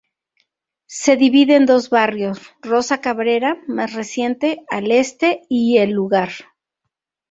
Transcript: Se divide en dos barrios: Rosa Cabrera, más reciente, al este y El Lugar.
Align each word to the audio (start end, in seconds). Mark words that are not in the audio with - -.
Se 0.87 1.15
divide 1.15 1.55
en 1.57 1.67
dos 1.67 1.91
barrios: 1.91 2.39
Rosa 2.63 3.01
Cabrera, 3.01 3.61
más 3.67 3.93
reciente, 3.93 4.65
al 4.67 4.89
este 4.91 5.43
y 5.47 5.77
El 5.77 5.91
Lugar. 5.91 6.31